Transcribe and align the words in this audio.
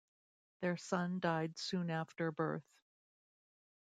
Their 0.61 0.77
son 0.77 1.19
died 1.19 1.59
soon 1.59 1.91
after 1.91 2.31
birth. 2.31 2.65